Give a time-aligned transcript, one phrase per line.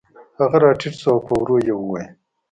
[0.39, 2.09] هغه راټیټ شو او په ورو یې وویل